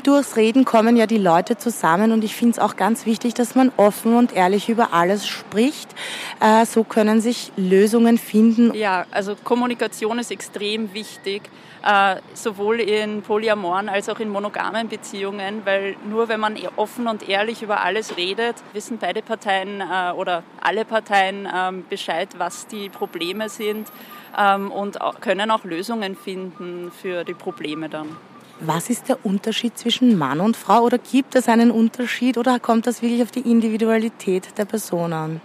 durchs 0.06 0.36
Reden 0.36 0.64
kommen 0.64 0.96
ja 0.96 1.06
die 1.06 1.18
Leute 1.18 1.56
zusammen 1.56 2.12
und 2.12 2.22
ich 2.22 2.34
finde 2.34 2.52
es 2.52 2.58
auch 2.58 2.76
ganz 2.76 3.06
wichtig, 3.06 3.34
dass 3.34 3.54
man 3.54 3.72
offen 3.76 4.16
und 4.16 4.34
ehrlich 4.34 4.68
über 4.68 4.92
alles 4.92 5.26
spricht. 5.26 5.94
Äh, 6.40 6.64
so 6.64 6.84
können 6.84 7.20
sich 7.20 7.52
Lösungen 7.56 8.18
finden. 8.18 8.72
Ja, 8.74 9.06
also 9.10 9.34
Kommunikation 9.42 10.18
ist 10.18 10.30
extrem 10.30 10.94
wichtig, 10.94 11.50
äh, 11.84 12.16
sowohl 12.34 12.80
in 12.80 13.22
polyamoren 13.22 13.88
als 13.88 14.08
auch 14.08 14.20
in 14.20 14.28
monogamen 14.28 14.88
Beziehungen, 14.88 15.62
weil 15.64 15.96
nur 16.08 16.28
wenn 16.28 16.40
man 16.40 16.56
offen 16.76 17.08
und 17.08 17.28
ehrlich 17.28 17.62
über 17.62 17.82
alles 17.82 18.16
redet, 18.16 18.56
wissen 18.72 18.98
beide 18.98 19.22
Parteien 19.22 19.80
äh, 19.80 20.12
oder 20.12 20.42
alle 20.60 20.84
Parteien 20.84 21.48
ähm, 21.52 21.84
Bescheid, 21.88 22.28
was 22.38 22.66
die 22.66 22.88
Probleme 22.88 23.48
sind 23.48 23.90
ähm, 24.38 24.70
und 24.70 24.98
können 25.20 25.50
auch 25.50 25.64
Lösungen 25.64 26.16
finden 26.16 26.92
für 26.92 27.24
die 27.24 27.34
Probleme 27.34 27.88
dann. 27.88 28.16
Was 28.60 28.88
ist 28.88 29.08
der 29.08 29.24
Unterschied 29.24 29.76
zwischen 29.76 30.16
Mann 30.16 30.40
und 30.40 30.56
Frau 30.56 30.80
oder 30.80 30.96
gibt 30.96 31.34
es 31.34 31.48
einen 31.48 31.70
Unterschied 31.70 32.38
oder 32.38 32.58
kommt 32.58 32.86
das 32.86 33.02
wirklich 33.02 33.22
auf 33.22 33.30
die 33.30 33.40
Individualität 33.50 34.56
der 34.56 34.64
Person 34.64 35.12
an? 35.12 35.40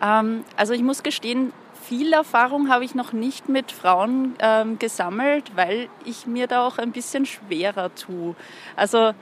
Ähm, 0.00 0.44
also 0.56 0.72
ich 0.72 0.82
muss 0.82 1.02
gestehen, 1.02 1.52
viel 1.82 2.12
Erfahrung 2.12 2.68
habe 2.68 2.84
ich 2.84 2.94
noch 2.94 3.12
nicht 3.12 3.48
mit 3.48 3.72
Frauen 3.72 4.36
ähm, 4.38 4.78
gesammelt, 4.78 5.56
weil 5.56 5.88
ich 6.04 6.26
mir 6.26 6.46
da 6.46 6.64
auch 6.64 6.78
ein 6.78 6.92
bisschen 6.92 7.26
schwerer 7.26 7.92
tue. 7.96 8.36
Also 8.76 9.12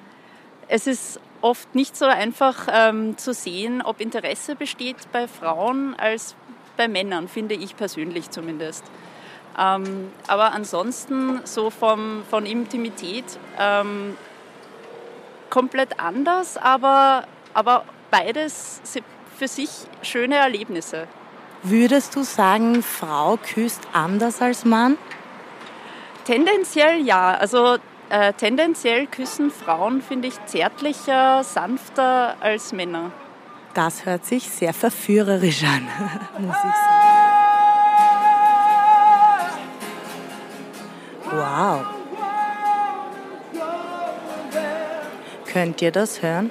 es 0.68 0.86
ist 0.86 1.20
oft 1.40 1.74
nicht 1.74 1.96
so 1.96 2.04
einfach 2.04 2.68
ähm, 2.70 3.16
zu 3.16 3.32
sehen, 3.32 3.80
ob 3.80 4.00
Interesse 4.00 4.54
besteht 4.54 4.96
bei 5.12 5.26
Frauen 5.26 5.94
als 5.94 6.36
bei 6.76 6.88
Männern, 6.88 7.28
finde 7.28 7.54
ich 7.54 7.76
persönlich 7.76 8.30
zumindest. 8.30 8.84
Ähm, 9.58 10.12
aber 10.28 10.52
ansonsten 10.52 11.40
so 11.44 11.70
vom, 11.70 12.22
von 12.30 12.46
Intimität 12.46 13.24
ähm, 13.58 14.16
komplett 15.50 15.98
anders, 15.98 16.56
aber, 16.56 17.24
aber 17.54 17.84
beides 18.10 18.80
für 19.36 19.48
sich 19.48 19.70
schöne 20.02 20.36
Erlebnisse. 20.36 21.08
Würdest 21.62 22.14
du 22.14 22.22
sagen, 22.22 22.82
Frau 22.82 23.36
küsst 23.36 23.82
anders 23.92 24.40
als 24.40 24.64
Mann? 24.64 24.96
Tendenziell 26.24 27.00
ja. 27.00 27.34
Also 27.34 27.78
äh, 28.10 28.32
tendenziell 28.34 29.06
küssen 29.06 29.50
Frauen, 29.50 30.02
finde 30.02 30.28
ich, 30.28 30.34
zärtlicher, 30.46 31.42
sanfter 31.42 32.36
als 32.40 32.72
Männer. 32.72 33.10
Das 33.74 34.06
hört 34.06 34.24
sich 34.24 34.48
sehr 34.48 34.72
verführerisch 34.72 35.64
an, 35.64 35.88
muss 36.38 36.56
ich 36.56 36.62
sagen. 36.62 36.97
Wow. 41.30 41.84
Könnt 45.52 45.82
ihr 45.82 45.90
das 45.90 46.22
hören? 46.22 46.50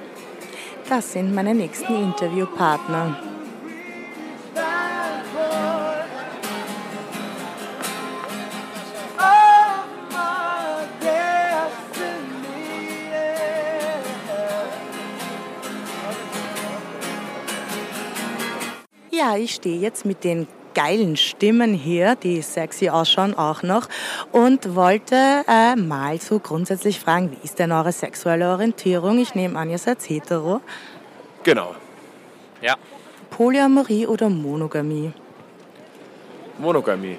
Das 0.88 1.12
sind 1.12 1.34
meine 1.34 1.54
nächsten 1.54 1.94
Interviewpartner. 1.94 3.16
Ja, 19.10 19.36
ich 19.36 19.54
stehe 19.54 19.78
jetzt 19.78 20.04
mit 20.04 20.22
den 20.22 20.46
geilen 20.78 21.16
Stimmen 21.16 21.74
hier, 21.74 22.14
die 22.14 22.40
sexy 22.40 22.88
ausschauen 22.88 23.34
auch 23.34 23.64
noch 23.64 23.88
und 24.30 24.76
wollte 24.76 25.16
äh, 25.48 25.74
mal 25.74 26.20
so 26.20 26.38
grundsätzlich 26.38 27.00
fragen, 27.00 27.32
wie 27.32 27.44
ist 27.44 27.58
denn 27.58 27.72
eure 27.72 27.90
sexuelle 27.90 28.48
Orientierung? 28.48 29.18
Ich 29.18 29.34
nehme 29.34 29.58
an, 29.58 29.70
ihr 29.70 29.78
seid 29.78 30.00
hetero. 30.08 30.60
Genau. 31.42 31.74
Ja. 32.62 32.76
Polyamorie 33.28 34.06
oder 34.06 34.28
Monogamie? 34.28 35.12
Monogamie. 36.58 37.18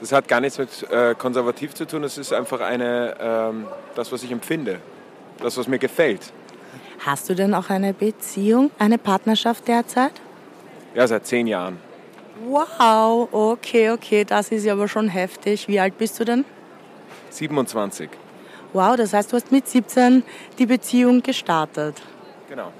Das 0.00 0.12
hat 0.12 0.26
gar 0.26 0.40
nichts 0.40 0.56
mit 0.56 0.90
äh, 0.90 1.14
konservativ 1.14 1.74
zu 1.74 1.86
tun, 1.86 2.04
es 2.04 2.16
ist 2.16 2.32
einfach 2.32 2.62
eine, 2.62 3.16
ähm, 3.20 3.66
das, 3.96 4.10
was 4.10 4.22
ich 4.22 4.32
empfinde, 4.32 4.80
das, 5.42 5.58
was 5.58 5.68
mir 5.68 5.78
gefällt. 5.78 6.32
Hast 7.00 7.28
du 7.28 7.34
denn 7.34 7.52
auch 7.52 7.68
eine 7.68 7.92
Beziehung, 7.92 8.70
eine 8.78 8.96
Partnerschaft 8.96 9.68
derzeit? 9.68 10.12
Ja, 10.94 11.06
seit 11.06 11.26
zehn 11.26 11.46
Jahren. 11.46 11.87
Wow, 12.46 13.28
okay, 13.32 13.90
okay, 13.90 14.24
das 14.24 14.50
ist 14.50 14.64
ja 14.64 14.72
aber 14.74 14.88
schon 14.88 15.08
heftig. 15.08 15.66
Wie 15.66 15.80
alt 15.80 15.98
bist 15.98 16.20
du 16.20 16.24
denn? 16.24 16.44
27. 17.30 18.08
Wow, 18.72 18.96
das 18.96 19.12
heißt, 19.12 19.32
du 19.32 19.36
hast 19.36 19.50
mit 19.50 19.66
17 19.66 20.22
die 20.58 20.66
Beziehung 20.66 21.22
gestartet. 21.22 22.00
Genau, 22.48 22.72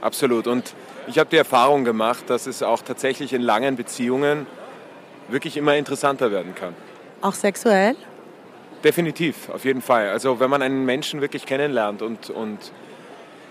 absolut. 0.00 0.46
Und 0.46 0.74
ich 1.06 1.18
habe 1.18 1.30
die 1.30 1.36
Erfahrung 1.36 1.84
gemacht, 1.84 2.24
dass 2.28 2.46
es 2.46 2.62
auch 2.62 2.82
tatsächlich 2.82 3.32
in 3.32 3.42
langen 3.42 3.76
Beziehungen 3.76 4.46
wirklich 5.28 5.56
immer 5.56 5.76
interessanter 5.76 6.30
werden 6.30 6.54
kann. 6.54 6.74
Auch 7.20 7.34
sexuell? 7.34 7.94
Definitiv, 8.82 9.48
auf 9.48 9.64
jeden 9.64 9.80
Fall. 9.80 10.08
Also 10.08 10.40
wenn 10.40 10.50
man 10.50 10.60
einen 10.60 10.84
Menschen 10.84 11.20
wirklich 11.20 11.46
kennenlernt 11.46 12.02
und, 12.02 12.30
und 12.30 12.58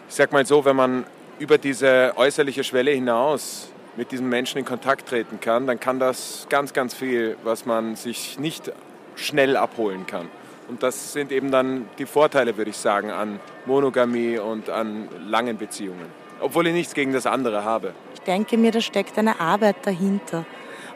ich 0.09 0.15
sag 0.15 0.31
mal 0.31 0.45
so, 0.45 0.65
wenn 0.65 0.75
man 0.75 1.05
über 1.39 1.57
diese 1.57 2.13
äußerliche 2.15 2.63
Schwelle 2.63 2.91
hinaus 2.91 3.69
mit 3.95 4.11
diesem 4.11 4.29
Menschen 4.29 4.57
in 4.57 4.65
Kontakt 4.65 5.09
treten 5.09 5.39
kann, 5.39 5.67
dann 5.67 5.79
kann 5.79 5.99
das 5.99 6.47
ganz, 6.49 6.73
ganz 6.73 6.93
viel, 6.93 7.37
was 7.43 7.65
man 7.65 7.95
sich 7.95 8.39
nicht 8.39 8.71
schnell 9.15 9.55
abholen 9.55 10.07
kann. 10.07 10.29
Und 10.67 10.81
das 10.81 11.13
sind 11.13 11.31
eben 11.31 11.51
dann 11.51 11.87
die 11.97 12.05
Vorteile, 12.05 12.57
würde 12.57 12.71
ich 12.71 12.77
sagen, 12.77 13.11
an 13.11 13.39
Monogamie 13.65 14.39
und 14.39 14.69
an 14.69 15.09
langen 15.27 15.57
Beziehungen. 15.57 16.07
Obwohl 16.39 16.67
ich 16.67 16.73
nichts 16.73 16.93
gegen 16.93 17.13
das 17.13 17.25
andere 17.25 17.63
habe. 17.63 17.93
Ich 18.13 18.21
denke 18.21 18.57
mir, 18.57 18.71
da 18.71 18.81
steckt 18.81 19.17
eine 19.17 19.39
Arbeit 19.39 19.75
dahinter. 19.83 20.45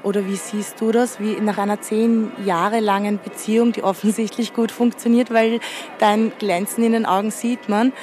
Oder 0.03 0.25
wie 0.25 0.35
siehst 0.35 0.79
du 0.79 0.91
das, 0.91 1.19
wie 1.19 1.39
nach 1.41 1.57
einer 1.57 1.81
zehn 1.81 2.31
Jahre 2.45 2.79
langen 2.79 3.19
Beziehung, 3.19 3.73
die 3.73 3.83
offensichtlich 3.83 4.53
gut 4.53 4.71
funktioniert, 4.71 5.33
weil 5.33 5.59
dein 5.99 6.31
Glänzen 6.37 6.83
in 6.83 6.93
den 6.93 7.05
Augen 7.05 7.31
sieht 7.31 7.67
man, 7.67 7.93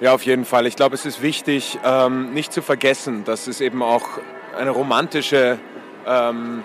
ja, 0.00 0.14
auf 0.14 0.24
jeden 0.24 0.46
Fall. 0.46 0.66
Ich 0.66 0.76
glaube, 0.76 0.94
es 0.94 1.04
ist 1.04 1.20
wichtig, 1.20 1.78
ähm, 1.84 2.32
nicht 2.32 2.52
zu 2.54 2.62
vergessen, 2.62 3.24
dass 3.24 3.46
es 3.46 3.60
eben 3.60 3.82
auch 3.82 4.08
eine 4.58 4.70
romantische, 4.70 5.58
ähm, 6.06 6.64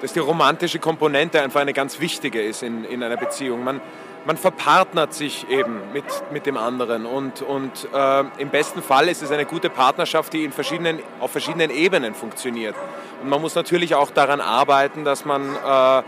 dass 0.00 0.12
die 0.12 0.20
romantische 0.20 0.78
Komponente 0.78 1.42
einfach 1.42 1.60
eine 1.60 1.72
ganz 1.72 1.98
wichtige 1.98 2.40
ist 2.40 2.62
in, 2.62 2.84
in 2.84 3.02
einer 3.02 3.16
Beziehung. 3.16 3.64
Man, 3.64 3.80
man 4.24 4.36
verpartnert 4.36 5.12
sich 5.12 5.48
eben 5.50 5.80
mit, 5.92 6.04
mit 6.30 6.46
dem 6.46 6.56
anderen 6.56 7.04
und, 7.04 7.42
und 7.42 7.88
äh, 7.92 8.24
im 8.38 8.50
besten 8.50 8.80
Fall 8.80 9.08
ist 9.08 9.22
es 9.22 9.32
eine 9.32 9.44
gute 9.44 9.68
Partnerschaft, 9.68 10.32
die 10.32 10.44
in 10.44 10.52
verschiedenen, 10.52 11.00
auf 11.18 11.32
verschiedenen 11.32 11.70
Ebenen 11.70 12.14
funktioniert. 12.14 12.76
Und 13.22 13.28
man 13.28 13.40
muss 13.40 13.56
natürlich 13.56 13.96
auch 13.96 14.12
daran 14.12 14.40
arbeiten, 14.40 15.04
dass 15.04 15.24
man 15.24 15.42
äh, 15.42 16.02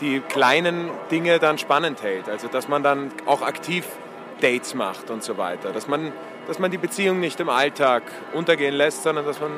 die 0.00 0.18
kleinen 0.18 0.90
Dinge 1.12 1.38
dann 1.38 1.58
spannend 1.58 2.02
hält. 2.02 2.28
Also 2.28 2.48
dass 2.48 2.66
man 2.66 2.82
dann 2.82 3.12
auch 3.26 3.42
aktiv 3.42 3.84
Dates 4.42 4.74
macht 4.74 5.10
und 5.10 5.22
so 5.22 5.38
weiter. 5.38 5.72
Dass 5.72 5.88
man, 5.88 6.12
dass 6.46 6.58
man 6.58 6.70
die 6.70 6.78
Beziehung 6.78 7.20
nicht 7.20 7.40
im 7.40 7.48
Alltag 7.48 8.02
untergehen 8.32 8.74
lässt, 8.74 9.02
sondern 9.02 9.24
dass 9.24 9.40
man 9.40 9.50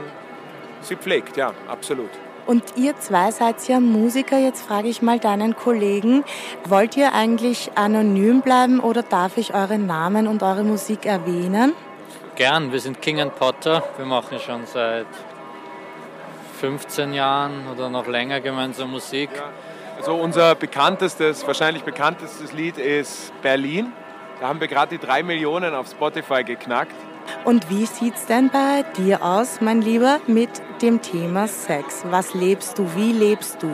sie 0.81 0.97
pflegt, 0.97 1.37
ja, 1.37 1.53
absolut. 1.69 2.11
Und 2.47 2.63
ihr 2.77 2.99
zwei 2.99 3.31
seid 3.31 3.67
ja 3.69 3.81
Musiker. 3.81 4.39
Jetzt 4.39 4.67
frage 4.67 4.89
ich 4.89 5.01
mal 5.01 5.19
deinen 5.19 5.57
Kollegen, 5.57 6.25
wollt 6.67 6.97
ihr 6.97 7.15
eigentlich 7.15 7.71
anonym 7.75 8.43
bleiben 8.43 8.81
oder 8.81 9.03
darf 9.03 9.39
ich 9.39 9.55
euren 9.55 9.87
Namen 9.87 10.27
und 10.27 10.43
eure 10.43 10.63
Musik 10.63 11.07
erwähnen? 11.07 11.73
Gern, 12.37 12.71
wir 12.73 12.81
sind 12.81 13.01
King 13.01 13.21
and 13.21 13.35
Potter. 13.37 13.83
Wir 13.97 14.05
machen 14.05 14.39
schon 14.41 14.67
seit 14.67 15.07
15 16.61 17.15
Jahren 17.15 17.67
oder 17.73 17.89
noch 17.89 18.07
länger 18.07 18.41
gemeinsam 18.41 18.91
Musik. 18.91 19.31
Ja. 19.35 19.45
Also 19.97 20.15
unser 20.15 20.55
bekanntestes, 20.55 21.47
wahrscheinlich 21.47 21.85
bekanntestes 21.85 22.53
Lied 22.53 22.77
ist 22.77 23.33
Berlin. 23.41 23.93
Da 24.41 24.49
haben 24.49 24.61
wir 24.61 24.69
gerade 24.69 24.99
die 24.99 25.05
drei 25.05 25.23
Millionen 25.23 25.75
auf 25.75 25.89
Spotify 25.89 26.45
geknackt. 26.45 26.95
Und 27.45 27.71
wie 27.71 27.87
sieht 27.87 28.17
es 28.17 28.27
denn 28.27 28.51
bei 28.51 28.85
dir 28.97 29.23
aus, 29.23 29.61
mein 29.61 29.81
Lieber, 29.81 30.21
mit 30.27 30.51
dem 30.83 31.01
Thema 31.01 31.47
Sex? 31.49 32.05
Was 32.11 32.35
lebst 32.35 32.79
du? 32.79 32.95
Wie 32.95 33.13
lebst 33.13 33.63
du? 33.63 33.71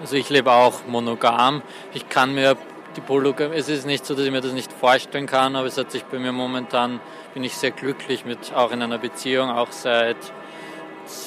Also 0.00 0.16
ich 0.16 0.28
lebe 0.28 0.52
auch 0.52 0.86
monogam. 0.86 1.62
Ich 1.92 2.08
kann 2.08 2.34
mir 2.34 2.56
die 2.96 3.00
Polygamie, 3.00 3.56
es 3.56 3.68
ist 3.68 3.86
nicht 3.86 4.06
so, 4.06 4.14
dass 4.14 4.24
ich 4.24 4.30
mir 4.30 4.40
das 4.40 4.52
nicht 4.52 4.72
vorstellen 4.72 5.26
kann, 5.26 5.56
aber 5.56 5.66
es 5.66 5.76
hat 5.76 5.90
sich 5.90 6.04
bei 6.04 6.18
mir 6.18 6.32
momentan, 6.32 7.00
bin 7.32 7.42
ich 7.42 7.56
sehr 7.56 7.72
glücklich 7.72 8.24
mit, 8.24 8.52
auch 8.54 8.70
in 8.70 8.82
einer 8.82 8.98
Beziehung, 8.98 9.50
auch 9.50 9.72
seit 9.72 10.16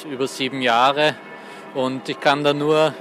über 0.08 0.26
sieben 0.26 0.62
Jahren. 0.62 1.14
Und 1.74 2.08
ich 2.08 2.18
kann 2.20 2.44
da 2.44 2.54
nur. 2.54 2.94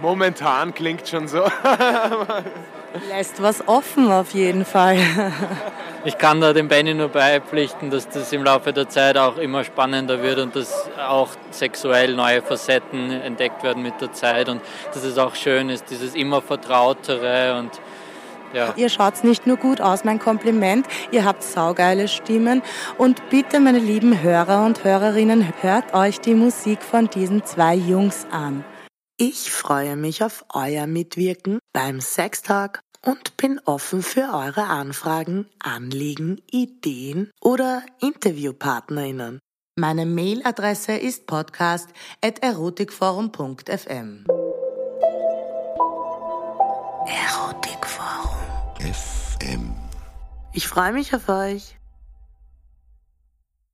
Momentan 0.00 0.74
klingt 0.74 1.06
schon 1.08 1.28
so. 1.28 1.44
Lässt 3.08 3.42
was 3.42 3.66
offen 3.66 4.10
auf 4.10 4.32
jeden 4.34 4.64
Fall. 4.64 4.98
ich 6.04 6.18
kann 6.18 6.40
da 6.40 6.52
dem 6.52 6.68
Benny 6.68 6.94
nur 6.94 7.08
beipflichten, 7.08 7.90
dass 7.90 8.08
das 8.08 8.32
im 8.32 8.44
Laufe 8.44 8.72
der 8.72 8.88
Zeit 8.88 9.16
auch 9.16 9.38
immer 9.38 9.64
spannender 9.64 10.22
wird 10.22 10.38
und 10.38 10.54
dass 10.54 10.90
auch 10.98 11.30
sexuell 11.50 12.14
neue 12.14 12.42
Facetten 12.42 13.10
entdeckt 13.10 13.62
werden 13.62 13.82
mit 13.82 14.00
der 14.00 14.12
Zeit 14.12 14.48
und 14.48 14.60
dass 14.92 15.04
es 15.04 15.16
auch 15.16 15.34
schön 15.34 15.70
ist, 15.70 15.90
dieses 15.90 16.14
immer 16.14 16.42
Vertrautere 16.42 17.58
und 17.58 17.70
ja. 18.52 18.74
Ihr 18.76 18.90
schaut 18.90 19.24
nicht 19.24 19.46
nur 19.46 19.56
gut 19.56 19.80
aus, 19.80 20.04
mein 20.04 20.18
Kompliment, 20.18 20.86
ihr 21.10 21.24
habt 21.24 21.42
saugeile 21.42 22.06
Stimmen 22.06 22.62
und 22.98 23.30
bitte, 23.30 23.60
meine 23.60 23.78
lieben 23.78 24.22
Hörer 24.22 24.66
und 24.66 24.84
Hörerinnen, 24.84 25.54
hört 25.62 25.94
euch 25.94 26.20
die 26.20 26.34
Musik 26.34 26.82
von 26.82 27.08
diesen 27.08 27.44
zwei 27.46 27.74
Jungs 27.74 28.26
an. 28.30 28.62
Ich 29.24 29.52
freue 29.52 29.94
mich 29.94 30.24
auf 30.24 30.44
euer 30.52 30.88
Mitwirken 30.88 31.60
beim 31.72 32.00
Sextalk 32.00 32.80
und 33.06 33.36
bin 33.36 33.60
offen 33.66 34.02
für 34.02 34.34
eure 34.34 34.64
Anfragen, 34.64 35.46
Anliegen, 35.60 36.42
Ideen 36.50 37.30
oder 37.40 37.84
Interviewpartnerinnen. 38.00 39.38
Meine 39.78 40.06
Mailadresse 40.06 40.94
ist 40.94 41.28
podcast.erotikforum.fm. 41.28 44.24
Erotikforum 47.06 48.40
FM. 48.80 49.76
Ich 50.52 50.66
freue 50.66 50.92
mich 50.92 51.14
auf 51.14 51.28
euch. 51.28 51.76